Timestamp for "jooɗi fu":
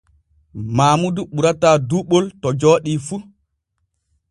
2.59-3.15